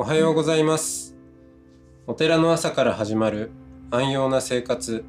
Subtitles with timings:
[0.00, 1.14] おはようございます。
[2.06, 3.50] お寺の朝から始まる
[3.90, 5.04] 安養な生活。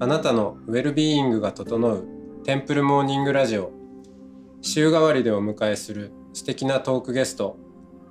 [0.00, 2.06] あなたのウェルビーイングが整う
[2.42, 3.70] テンプルモーニングラジオ。
[4.62, 7.58] 週替わりでお迎えする素敵なトークゲスト。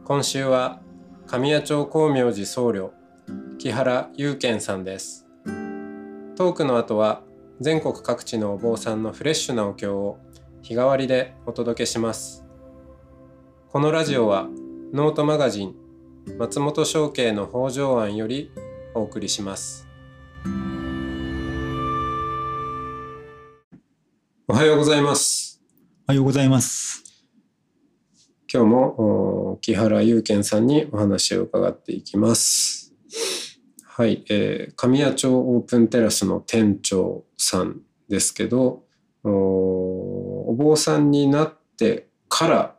[0.05, 0.81] 今週は
[1.25, 2.91] 神谷町光明寺僧侶
[3.57, 5.25] 木原祐健さんです。
[6.35, 7.23] トークの後は
[7.59, 10.19] 全国各地のお坊さんのフレッシュなお経を
[10.61, 12.45] 日替わりでお届けします。
[13.71, 14.47] このラジオは
[14.93, 15.86] ノートマガジン
[16.35, 18.51] 松本商家の北条庵より
[18.93, 19.87] お送りします。
[24.47, 25.61] おはようございます。
[26.07, 27.03] おはようございます。
[28.51, 32.93] 今日もお木原祐健さんにお話を伺っていきます。
[33.83, 38.83] はい、えー、神谷町オープンテラスの店長さんですけど
[39.23, 39.29] お
[40.49, 42.76] お坊さんになってから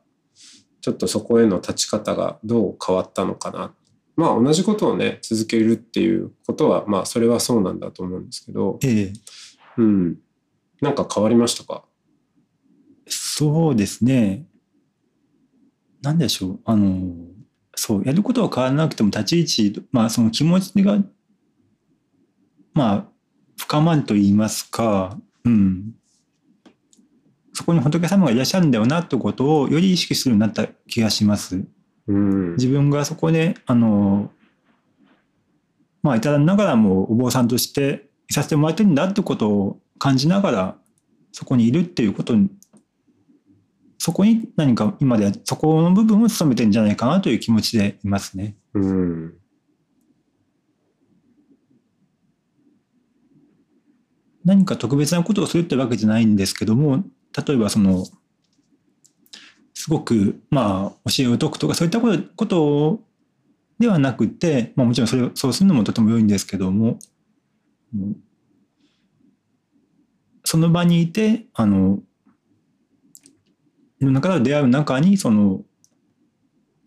[0.80, 3.74] ちょっとそこへの立ち方がどう変わったのかな
[4.16, 9.12] まあ同じことをね続けるっていうことはまあそれはそうなんだと思うんですけど、ええ
[9.78, 10.18] うん、
[10.80, 11.84] なんか変わりましたか？
[13.06, 14.44] そうですね。
[16.02, 16.60] なんでしょう。
[16.64, 17.14] あの、
[17.74, 20.98] そう、やることは変わらなくても立ち位置、まあその気持ちが、
[22.74, 23.04] まあ、
[23.56, 25.94] 深まると言いますか、うん。
[27.68, 31.66] そこに仏様がいらっしゃるんだよなってことをより意識するようになった気がします。
[32.06, 34.30] うん自分がそこで、あの、
[36.02, 40.78] まあ、いただきながらもお坊さんとしていさせてもらってるんだってことを感じながら、
[41.30, 42.48] そこにいるっていうことに、
[43.98, 48.56] そこに何か今ではそこの部分を努めてるんじゃないかなという気持ちでいますね。
[48.72, 49.34] うん
[54.46, 57.04] 何か特別なことをするってわけじゃないんですけども、
[57.46, 58.04] 例えばその、
[59.74, 63.00] すごく、まあ、教えを説くとか、そういったこと
[63.78, 66.98] ではなくて、まあもちろんそれ、そうするのもとても良いんですけども、
[70.44, 72.00] その場にいて、あの、
[74.00, 75.62] いろんな方と出会う中に、その、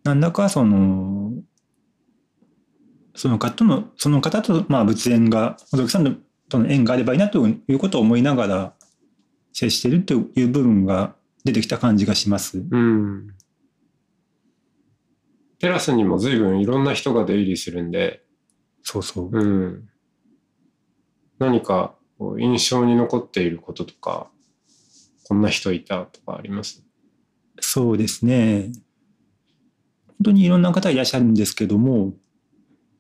[0.03, 1.31] 何らかその、
[3.15, 8.73] その方との、その方と、まあ仏縁が、仏さんとの縁があればいいなということを思いながら
[9.53, 12.59] 接しているという部分が出てきた感じがします。
[12.59, 13.33] うん
[15.59, 18.23] テラスにも随分いろんな人が出入りするんで、
[18.81, 19.29] そうそう。
[19.31, 19.89] うん、
[21.37, 21.93] 何か
[22.39, 24.27] 印象に残っていることとか
[25.23, 26.83] こんな人いたとかあります？
[27.59, 28.71] そうですね。
[30.07, 32.13] 本当にいろんな方いらっしゃるんですけども、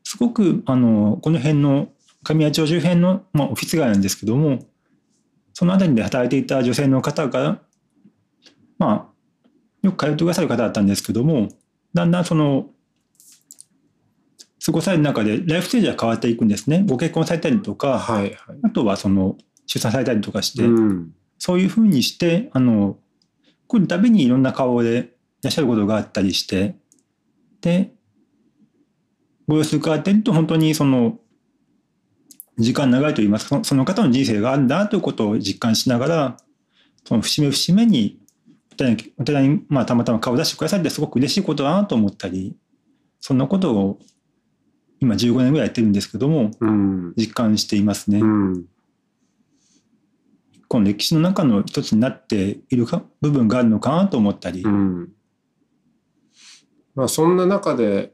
[0.03, 1.89] すごく、あの、この辺の、
[2.23, 4.59] 神谷町周辺の、まあ、オフィス街なんですけども、
[5.53, 7.61] その辺りで働いていた女性の方が、
[8.77, 9.47] まあ、
[9.83, 11.49] よく通ってくださる方だったんですけども、
[11.93, 12.67] だんだんその、
[14.63, 16.83] 過ごされる中でライフステージが変わっていくんですね。
[16.87, 18.35] ご結婚されたりとか、はいはい。
[18.63, 21.13] あとはその、出産されたりとかして、うん
[21.43, 22.99] そういうふうにして、あの、
[23.67, 26.75] 来るたびにいろんな顔でいらっしゃることがあったりして、
[27.61, 27.95] で、
[29.47, 31.17] ご様子伺ってると本当にその、
[32.57, 36.37] 時間長いと言いますか、その方の人生があるんだなということを実感しながら、
[37.05, 38.19] その節目節目に、
[38.71, 42.55] お寺に、お寺にまあ、たまたま顔を出してくださってすごく嬉しいことだなと思ったり、
[43.19, 43.99] そんなことを
[44.99, 47.13] 今15年ぐらいやってるんですけども、うん。
[47.17, 48.19] 実感していますね。
[48.19, 48.65] うん。
[50.67, 55.09] この歴史の中の一つになっているか部分があるのかなと思ったり、うん。
[56.93, 58.13] まあそんな中で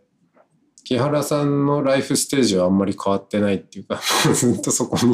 [0.87, 3.99] 木原さんのライフステージはあんまり変わってないっていうか
[4.33, 5.13] ずっとそこに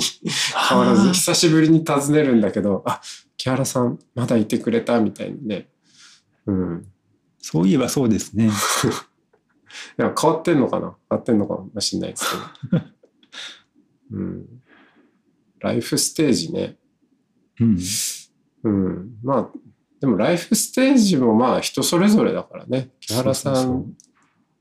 [0.69, 3.01] 変わらず久しぶりに訪ねるんだけどあ
[3.38, 5.72] 木原さんまだいてくれたみたいにね
[6.45, 6.88] うん
[7.39, 8.51] そういえばそうですね。
[9.97, 10.95] いや変わってんのかな？
[11.09, 12.25] 変わってんのかもしれないです
[12.69, 12.83] けど。
[14.13, 14.45] うん。
[15.59, 16.78] ライフステージね。
[17.59, 17.79] うん、
[18.63, 19.17] うん。
[19.23, 19.50] まあ、
[20.00, 22.92] でもライフステージもまあ人それぞれだからね。
[23.01, 23.98] 木原さそうん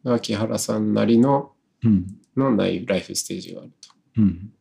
[0.04, 1.52] が木原さんなりの
[1.84, 2.06] うん
[2.36, 3.94] のないライフステージがあると。
[4.16, 4.52] うん、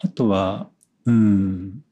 [0.00, 0.68] あとは、
[1.04, 1.82] うん、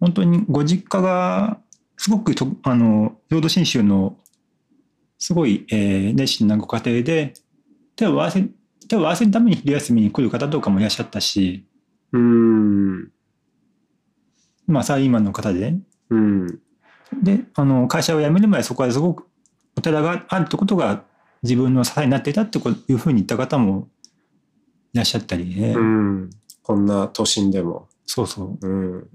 [0.00, 1.58] 本当にご実家が
[1.96, 4.16] すごくとあの浄土真宗の
[5.18, 7.34] すごい、えー熱心なご家庭で
[7.96, 8.44] 手を合わせ
[8.88, 11.66] 手を合わせるために昼休みに来る方とかもいらっしゃったし、
[12.12, 13.10] うん。
[14.66, 15.74] まあ、サラリーマンの方で、
[16.10, 16.60] うん。
[17.22, 19.26] で、あの、会社を辞める前、そこはすごく
[19.76, 21.04] お寺があるってことが
[21.42, 23.88] 自分の支えになっていたっていうふうに言った方も
[24.92, 25.72] いらっしゃったりね。
[25.72, 26.30] うん。
[26.62, 27.88] こんな都心でも。
[28.06, 28.66] そうそう。
[28.66, 29.08] うん。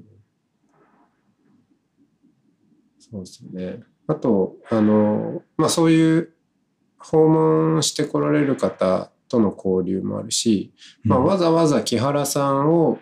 [2.99, 3.83] そうですね。
[4.07, 6.33] あと、あの、まあそういう
[6.97, 10.73] 訪問してこられる方との交流もあるし、
[11.03, 12.99] まあ、わざわざ木原さんを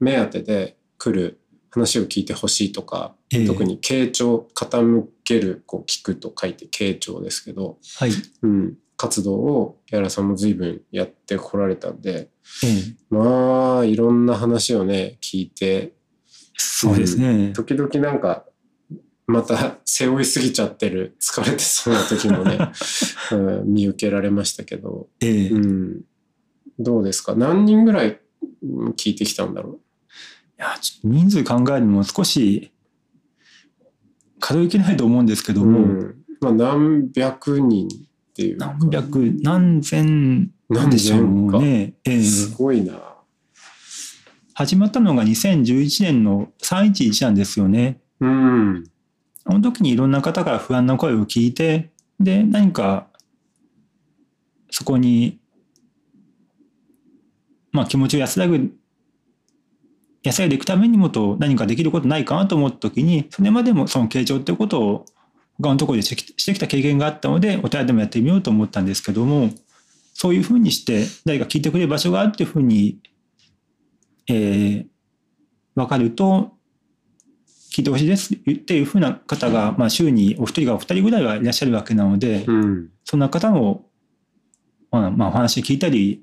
[0.00, 1.40] 目当てで来る
[1.70, 8.10] 話を聞いてほしいとか、ええ特に傾聴傾けるこう聞くと書いて傾聴ですけど、はい。
[8.42, 12.30] うん、活動を木原さんも随分やってこられたんで
[12.62, 12.82] ええ。
[13.10, 15.92] まあいろんな話をね聞いて
[16.56, 17.52] そうですね。
[17.54, 18.44] 時々なんか
[19.26, 22.58] また背負いすぎちゃってる疲れてそうな時もね、
[23.32, 25.48] うん、見受けられましたけど、ええ。
[25.48, 26.00] うん、
[26.78, 27.34] どうですか？
[27.34, 28.20] 何人ぐらい
[28.62, 29.80] うん聞いてきたんだろ
[30.58, 32.70] いや、ちょっと人数考えるのも少し
[34.46, 37.90] 数えきれないと思うんですけう、ども、うんまあ、何百人っ
[38.34, 40.50] ていうか何百、何千
[40.90, 41.94] でしょうね。
[42.04, 42.92] ええすごいな。
[44.52, 48.02] 始まったのが2011年の311なんですよね。
[48.20, 48.84] うん
[49.46, 53.08] あの時にいろんな方から不安な声を聞いて、で、何か、
[54.70, 55.38] そこに、
[57.72, 58.76] まあ気持ちを安らぐ、
[60.24, 65.06] 安らいでいくためにもと何かできることないかなと思った時に、それまでもその傾聴っていうことを
[65.60, 69.50] 他のところでしてきた経験があったので、お寺でもやってみようと思ったんですけども、
[70.14, 72.98] そういうふうにして誰か聞いてくれる場所があるっていうふうに、
[74.28, 74.86] えー、
[75.74, 76.54] 分かると、
[77.74, 82.88] 聞いてほしいですっていうふうな方が、まあ、週にお一人がお二人ぐらいはいらっしゃるわけなので、うん。
[83.04, 83.82] そんな方の、
[84.92, 86.22] まあ、まあお話聞いたり、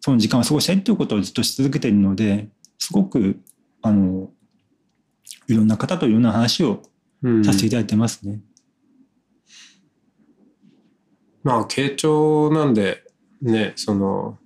[0.00, 3.40] その時間を過ごしたりということをずっとし続けているので、すごく、
[3.82, 4.30] あの、
[5.48, 6.82] いろんな方といろんな話を
[7.22, 8.40] うんさせていただいてますね。
[11.42, 13.02] まあ傾聴なんで
[13.42, 14.38] ねその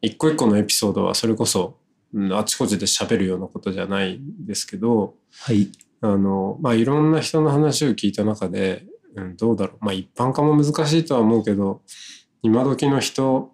[0.00, 1.78] 一個一個のエピソードはそれこそ、
[2.12, 5.70] うんあちこちで喋るようなことじゃないんですけどはい。
[6.04, 8.84] あのまあいろんな人の話を聞いた中で、
[9.14, 11.80] うん、どうだろうまあ一般化も難しいとは思うけど
[12.42, 13.52] 今時の人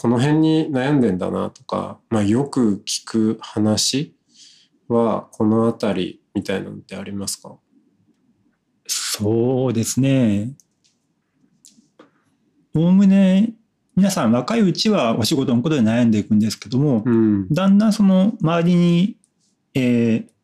[0.00, 4.16] この辺に悩んでんだなとか、まあ、よく聞く話
[4.88, 7.58] はこの辺りみたいなのってありますか？
[8.86, 10.52] そうですね。
[12.74, 13.52] おおむね、
[13.94, 19.16] 皆さん若いうちはお仕事のことで悩んでいくんですけども、うんだんだんその周りに、
[19.74, 20.39] えー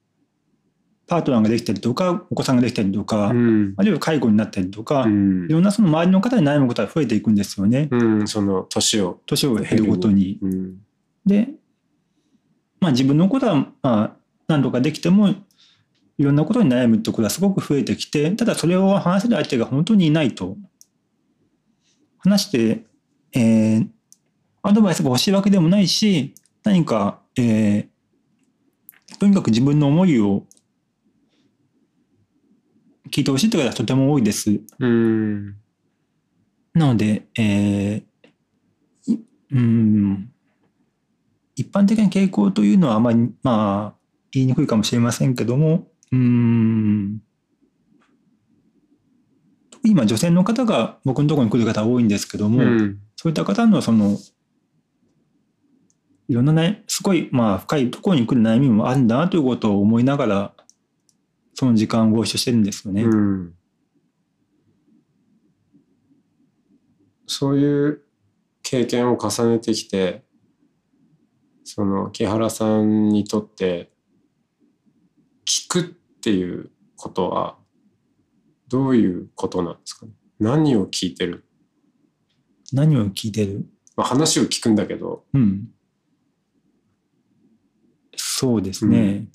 [1.07, 7.89] パートナーができたりとか、お子さんができたりとか、うんあるいは介護になったりとか、うんいろんなその周りの方に悩むことが増えていくんですよね。
[7.91, 10.39] うん、その年を年を経るごとに。
[10.43, 10.77] うん
[11.25, 11.49] で、
[12.81, 14.17] まあ自分のことは、まあ
[14.47, 15.29] 何とかできても、
[16.19, 20.57] いろんなことに悩むってことがすごく増えてきて、ただそれを話せる相手が本当にいないと。
[22.19, 22.85] 話して、
[23.33, 23.89] えー
[24.63, 27.97] アドバイスが欲しいわけでもないし、何か、えー
[29.21, 30.43] とにかく自分の思いを
[33.11, 34.61] 聞いてほしいという方がとても多いです。
[34.79, 35.57] うん。
[36.75, 39.19] なので、えーい
[39.53, 40.31] うん、
[41.55, 43.99] 一般的な傾向というのはあまり、まあ、
[44.33, 47.23] 言いにくいかもしれませんけども、うん、
[49.85, 52.99] 今女性の方が僕のところに来る方が多いんですけども、うん。
[53.17, 54.19] そういった方のその、
[56.29, 60.53] いろんなね、すごい、まあ、深いところに来る悩みもあるんだなということを思いながら、
[61.59, 63.03] その時間をご一緒してるんですよね。
[63.03, 63.55] うん
[67.27, 68.03] そういう
[68.63, 70.23] 経験を重ねてきて
[71.65, 73.91] その木原さんにとって
[75.45, 77.57] 聞くっていうことは
[78.69, 80.13] どういうことなんですかね？
[80.39, 81.45] 何を聞いてる、
[82.73, 83.67] 何を聞いてる？
[83.97, 85.69] まあ、話を聞くんだけどうん。
[88.15, 89.27] そうですね。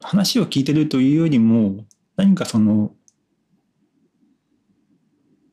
[0.00, 1.84] 話を聞いてるというよりも、
[2.16, 2.92] 何かその、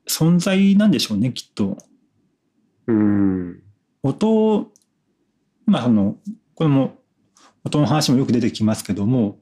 [0.07, 1.77] 存在なんでしょうね、きっと。
[2.87, 3.63] うん
[4.03, 4.71] 音を、
[5.65, 6.17] まあその、
[6.55, 6.97] これも、
[7.63, 9.39] 音の話もよく出てきますけども、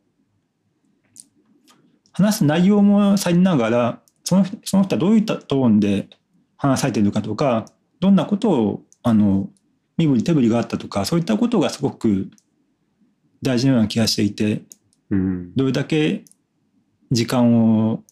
[2.12, 6.08] 話す内容もさりながら、そのその人はどういったトーンで
[6.55, 7.65] 話されているかとか、
[8.00, 9.50] どんなことを、あの、
[9.98, 12.29] 身振り手振りがあったとか、そういったことがすごく
[13.41, 14.67] 大事なような気がしていて、うん
[15.56, 16.24] どれだけ
[17.12, 18.03] 時間を、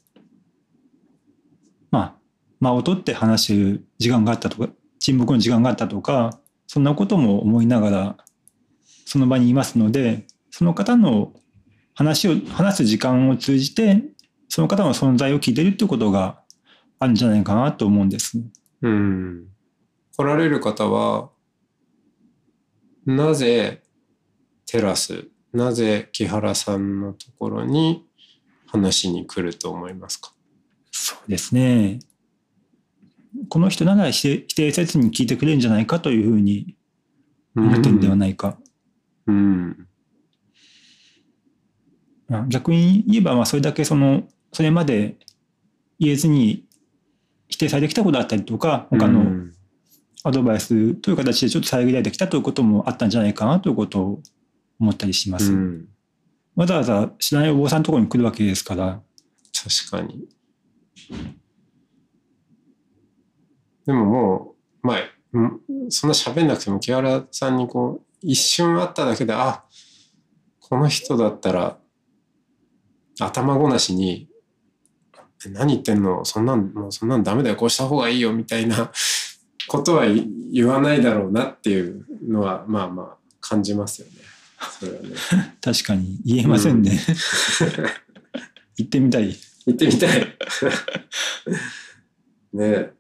[1.92, 2.16] まあ、
[2.60, 8.18] 間を取って話してる時間があったとか、沈黙の時間があったとか、そんなことも思いながら、
[9.06, 11.34] その場にいますので、その方の
[11.94, 14.04] 話を、話す時間を通じて、
[14.50, 16.42] その方の存在を聞いてるってことが
[17.00, 18.38] あるんじゃないかなと思うんです。
[18.82, 19.48] うん
[20.18, 21.30] 来られる方は
[23.06, 23.84] なぜ
[24.66, 28.06] テラスなぜ木原さんのところに
[28.68, 30.32] 話に来ると思いますか？
[30.92, 32.00] そうですね。
[33.48, 36.76] この人なら否定否定せずに聞いてくれるんじゃないかというふうに
[37.56, 38.58] 思ってるんではないか。
[39.28, 39.88] うん。
[42.28, 45.18] まあ逆に言えば、まあそれだけその、それまで
[46.00, 46.66] 言えずに
[47.48, 49.54] 否定されてきたことだったりとか、他のうん
[50.26, 54.22] アドバイスという形でちょっと遮られてきたということもあったんじゃないかなということを
[54.80, 55.52] 思ったりします。
[55.52, 55.88] うん
[56.56, 59.02] わざわざ知らないお坊さんのところに来るわけですから、
[59.54, 60.28] 確かに。
[63.86, 64.98] でももう、まあ、
[65.32, 69.64] うんそんな喋んなくても木原さんにこう、一瞬会っただけで、あ、
[70.60, 71.78] この人だったら、
[73.22, 74.28] 頭ごなしに、
[75.46, 78.92] え何言ってんのそんなん、もうそんなんダメだよ、こうした方がいいよ、みたいな
[79.70, 84.14] ことは言言わないだろうなっていうのは、まあまあ、感じますよね。
[84.80, 84.92] そね。
[85.62, 87.00] 確かに言えませんね。
[88.78, 89.36] 行ってみたい。
[89.66, 90.22] 行ってみたい。
[92.54, 92.94] ねえ。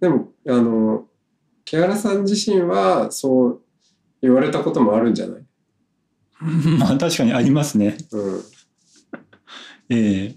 [0.00, 1.08] でも、あの、
[1.64, 3.62] 木原さん自身はそう
[4.20, 5.42] 言われたこともあるんじゃない？
[6.78, 7.96] まあ確かにありますね。
[8.10, 8.42] うん。
[9.90, 10.36] ええ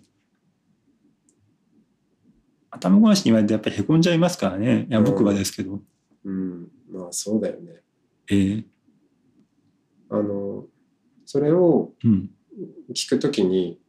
[2.70, 4.86] 頭ごなしに言われてやっぱりへこんじゃいますからね。
[4.90, 5.74] いや、僕はですけど。
[5.74, 5.84] うん。
[6.30, 7.82] まあそうだよね。
[8.30, 8.66] ええ
[10.10, 10.66] あの、
[11.26, 12.32] それをうん。
[12.94, 13.82] 聞くときに、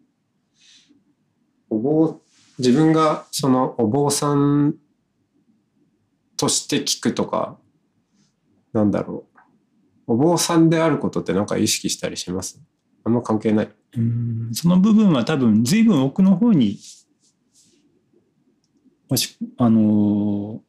[1.71, 2.21] お坊、
[2.59, 4.75] 自分がそのお坊さん
[6.37, 7.59] として聞くとか、
[8.73, 9.27] なんだろ
[10.07, 10.13] う。
[10.15, 12.61] お坊さんであることってなんか意識したりします？
[13.05, 13.69] あんま関係ない。
[13.97, 16.79] うんその部分は多分随分奥の方に
[19.09, 20.66] もしあのー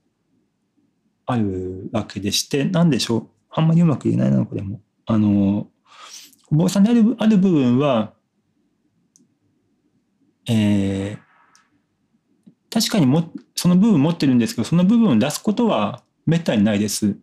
[1.28, 3.28] あるわけでして何でしょう？
[3.52, 4.82] あんまりうまく言えないなこれも。
[5.06, 5.66] あのー
[6.50, 8.14] お坊さんであるある部分は
[10.48, 11.20] えー
[12.70, 17.18] 確かにもその部分持ってるんですけどその部分を出すことはめったにないです。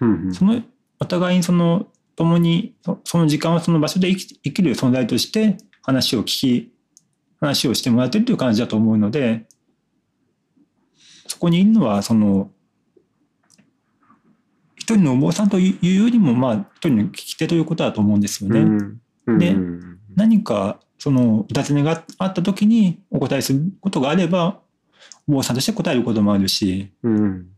[0.00, 0.62] うんその
[0.98, 6.72] お互いにその共にそその時間はその場所で生き生きる存在として話を聞き
[7.40, 9.46] 話をしてもらってるという感じだと思うので
[11.26, 12.50] そこにいるのはその
[14.86, 18.60] 一人のお坊さんというよりもまあ一人の聞き手ということだと思うんですよね。
[18.60, 24.60] うんうんでうん何かそのお尋ねがあった時にお答えすることがあれば
[25.28, 27.48] お坊さんとして答えることもあるしうん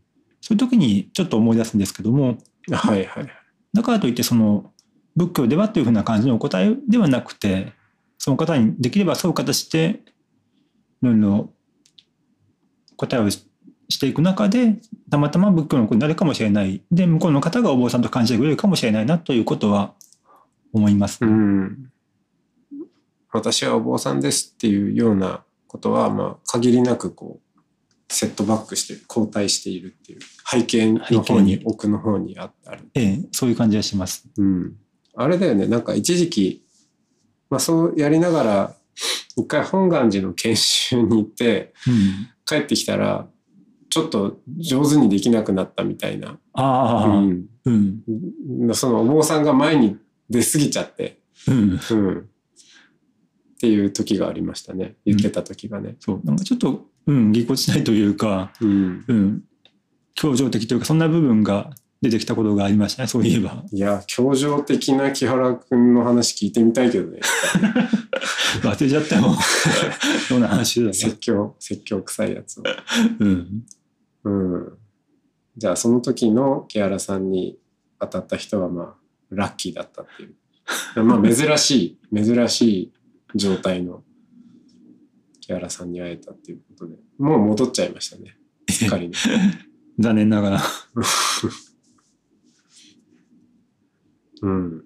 [0.41, 2.39] そういう時にちょっと思い出すんですけども
[2.71, 3.27] はいはい。
[3.73, 4.71] だからといってその
[5.15, 7.73] 仏教ではというふうな感じのお答えではなくて
[8.17, 10.01] その方にできればそういう形で
[11.03, 11.49] いろいろ
[12.97, 13.29] 答えを
[13.89, 14.75] ししていく中で
[15.09, 19.93] たまたま仏教の子になるかもしれないで向こうの方がお坊さんと感じてくれるかもしれないなということは
[20.73, 21.19] 思います。
[21.21, 21.91] うん。
[23.31, 27.59] 私はお坊さんですっていうようなことは、まあ、限りなくこう、
[28.11, 30.19] セットバックして、後退しているっていう、
[30.49, 32.89] 背景の方に、背景に奥の方にあある。
[32.95, 34.27] ええ、そういう感じがします。
[34.37, 34.75] うん。
[35.15, 36.65] あれだよね、なんか一時期、
[37.49, 38.75] まあそうやりながら、
[39.37, 43.27] 一回本願寺の研修に行って、うん、帰ってきたら、
[43.89, 46.37] ちょっと上手にできなくなったみたいな。
[46.53, 48.03] ああ、ううん、
[48.69, 48.75] ん。
[48.75, 49.97] そのお坊さんが前に
[50.29, 52.17] 出過ぎちゃって、うん、うん。
[52.19, 52.23] っ
[53.59, 54.95] ていう時がありましたね。
[55.05, 55.95] 言ってた時がね。
[55.99, 59.05] そう、なんかちょっと、うん、ぎこちないというか、うん。
[59.07, 59.43] うん、
[60.21, 63.63] 表情的というか、そんな部分が出てきたことがありましたね、そういえば。
[63.71, 67.19] いや、教場的な木原くんの話聞いてみたいけどね。
[68.63, 69.35] 忘れちゃったよ。
[70.29, 72.63] どんな話だ説教、説教臭いやつを。
[73.19, 73.65] うん。
[74.23, 74.77] うん。
[75.57, 77.57] じゃあ、その時の木原さんに
[77.99, 78.95] 当たった人は、まあ、
[79.29, 80.35] ラッキーだったっていう。
[81.03, 82.93] まあ、珍しい、珍しい
[83.35, 84.03] 状態の
[85.41, 88.37] 木原さんに会えたっていうことで、もう戻っちゃいましたね。
[88.69, 89.15] すっかりね。
[89.99, 90.61] 残念ながら。
[94.41, 94.85] うん。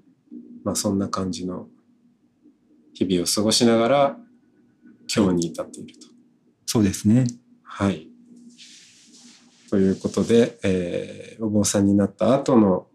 [0.63, 1.69] まあ、そんな感じの
[2.93, 4.17] 日々を過ごしながら、
[5.13, 6.07] 今日に至っていると。
[6.65, 7.27] そうですね。
[7.61, 8.12] はい。
[9.73, 12.85] ということで、えーお坊さんになった後の、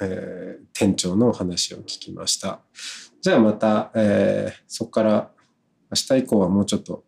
[0.00, 2.60] えー店長のお話を聞きました。
[3.20, 5.30] じゃあまた、えーそこから
[5.90, 7.02] 明日以降はもうちょっと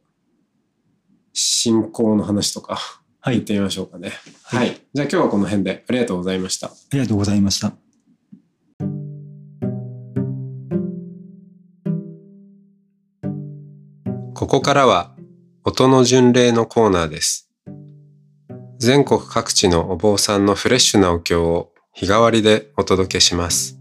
[1.32, 2.80] 信仰の話とか
[3.20, 3.34] はい。
[3.34, 4.10] 言ってみましょうかね。
[4.42, 4.80] ははいい。
[4.92, 6.66] じゃあ今日はこの辺でありがとうございました。
[6.66, 7.74] ありがとうございました。
[14.34, 15.14] ここからは
[15.62, 17.47] 音の巡礼のコーナーです。
[18.78, 23.76] 全国各地のお坊さんのフレッシュなお経を日替わりでお届けします。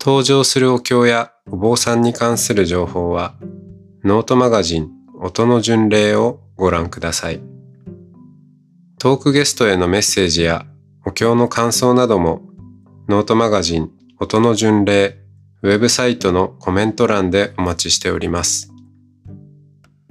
[0.00, 3.36] 登場するお経やお坊さんに関する情報は、
[4.02, 7.40] ノートマガジン音の巡礼をご覧ください。
[8.98, 10.66] トークゲストへのメッセージや
[11.06, 12.42] お経の感想なども、
[13.08, 15.18] ノートマガジン音の巡礼
[15.62, 18.72] ウェブサイトのコメント欄でお待ちしております。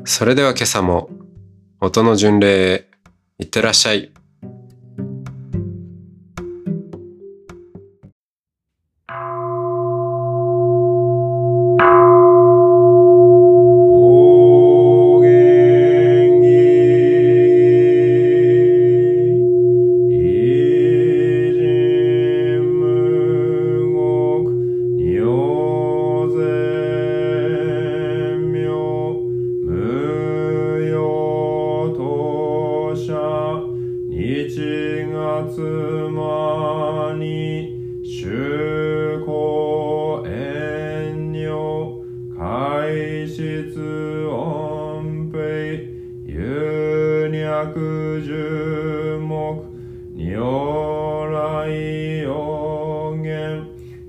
[0.05, 1.09] それでは今朝も
[1.81, 2.88] 音の巡礼へ
[3.39, 4.12] いってらっしゃい。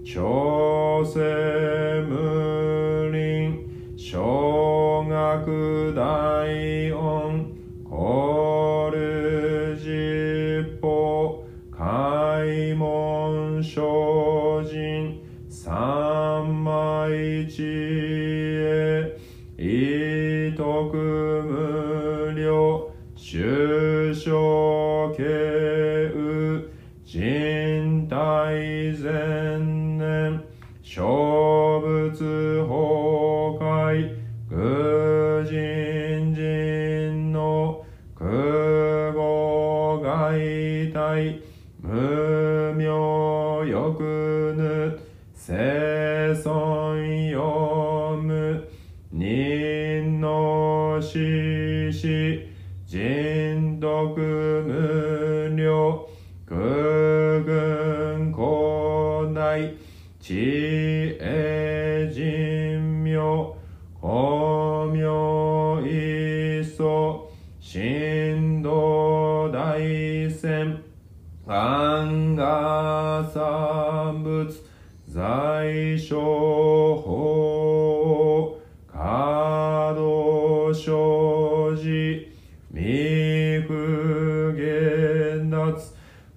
[0.02, 1.20] 朝鮮
[42.84, 45.00] よくぬ
[45.34, 48.68] 生存よむ
[49.12, 52.46] 人のしし
[52.86, 56.08] 人徳無量
[56.46, 56.58] 空
[57.40, 59.76] 軍古代
[60.20, 60.59] 地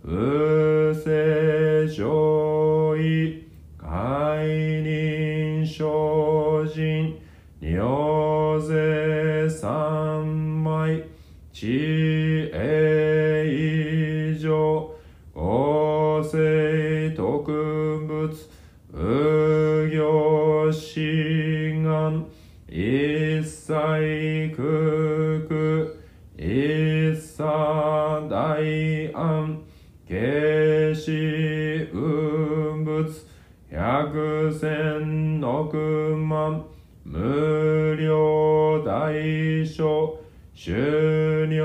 [0.07, 0.42] Öyle
[41.45, 41.59] 女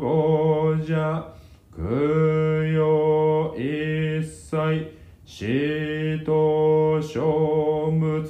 [0.00, 1.34] 御者、
[1.76, 4.92] 供養一切、
[5.24, 8.24] 死と消物、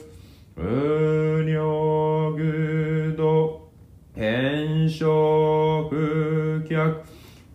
[0.56, 3.70] 無尿具度、
[4.14, 5.90] 変色
[6.68, 7.02] 客、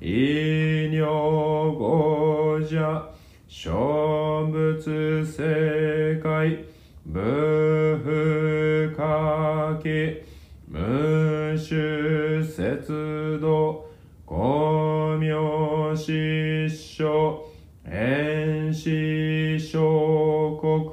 [0.01, 1.05] 異尿
[1.75, 3.13] 御者、
[3.47, 6.63] 小物世界、
[7.05, 10.28] 無不可き、
[15.95, 17.43] 師匠、
[17.85, 20.91] 遠視小国、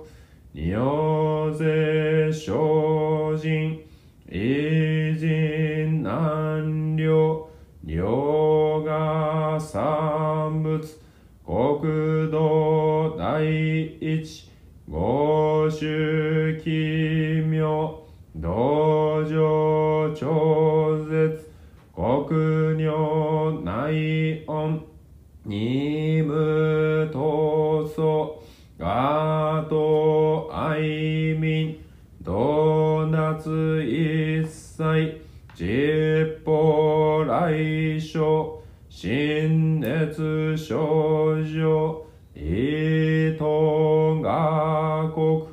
[0.54, 3.80] 仁王勢精進、
[4.28, 7.48] 偉人難量、
[7.84, 10.98] 両が三仏、
[11.44, 14.50] 国土第一、
[14.88, 18.02] 五種奇妙、
[18.34, 21.50] 道場超絶、
[21.94, 24.65] 国女内音、
[25.46, 28.42] にむとそ
[28.76, 31.84] がとあいみん
[32.20, 35.22] ドーナツ一切
[35.54, 42.04] 実法来所新熱症状
[42.34, 45.44] 伊藤が国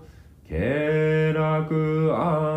[0.50, 2.53] 経楽安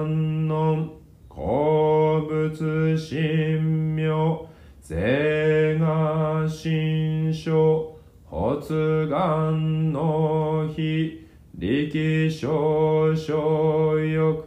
[13.26, 14.44] 少々欲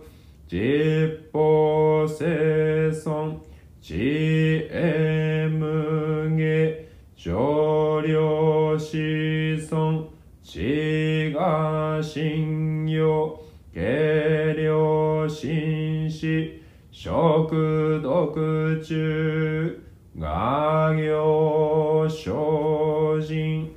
[0.47, 3.37] 実法生存
[3.81, 6.85] 知恵無下
[7.17, 10.07] 少量子孫
[10.41, 13.37] 知が信用
[13.73, 16.49] 軽量心死
[16.89, 19.77] 食毒中
[20.17, 23.69] 画行精進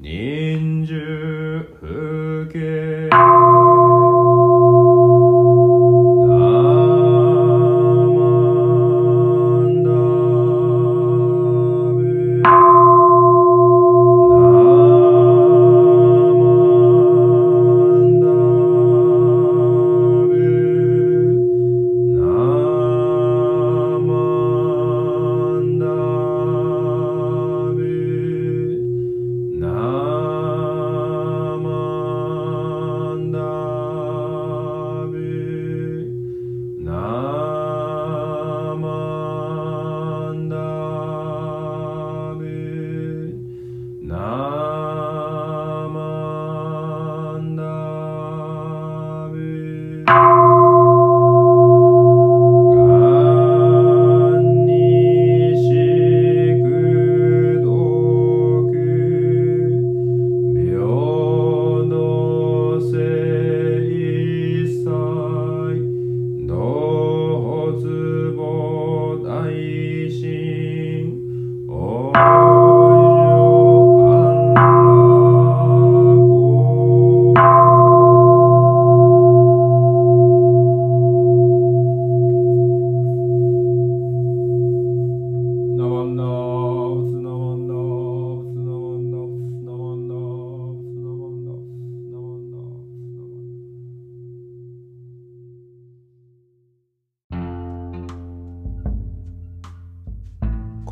[0.00, 3.35] 忍術不敬